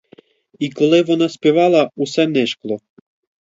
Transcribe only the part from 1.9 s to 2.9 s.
усе нишкло.